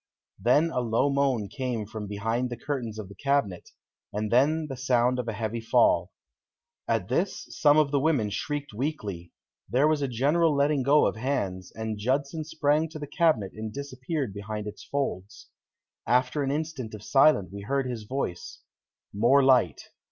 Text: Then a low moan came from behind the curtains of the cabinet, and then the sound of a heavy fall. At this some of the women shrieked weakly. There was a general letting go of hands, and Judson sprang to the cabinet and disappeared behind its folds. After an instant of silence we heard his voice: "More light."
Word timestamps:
Then 0.39 0.71
a 0.71 0.79
low 0.79 1.11
moan 1.11 1.47
came 1.47 1.85
from 1.85 2.07
behind 2.07 2.49
the 2.49 2.57
curtains 2.57 2.97
of 2.97 3.07
the 3.07 3.13
cabinet, 3.13 3.69
and 4.11 4.31
then 4.31 4.65
the 4.65 4.75
sound 4.75 5.19
of 5.19 5.27
a 5.27 5.33
heavy 5.33 5.61
fall. 5.61 6.11
At 6.87 7.07
this 7.07 7.45
some 7.55 7.77
of 7.77 7.91
the 7.91 7.99
women 7.99 8.31
shrieked 8.31 8.73
weakly. 8.73 9.31
There 9.69 9.87
was 9.87 10.01
a 10.01 10.07
general 10.07 10.55
letting 10.55 10.81
go 10.81 11.05
of 11.05 11.17
hands, 11.17 11.71
and 11.75 11.99
Judson 11.99 12.43
sprang 12.45 12.89
to 12.89 12.97
the 12.97 13.05
cabinet 13.05 13.51
and 13.53 13.71
disappeared 13.71 14.33
behind 14.33 14.65
its 14.65 14.83
folds. 14.83 15.49
After 16.07 16.41
an 16.41 16.49
instant 16.49 16.95
of 16.95 17.03
silence 17.03 17.51
we 17.53 17.61
heard 17.61 17.85
his 17.85 18.05
voice: 18.05 18.61
"More 19.13 19.43
light." 19.43 19.83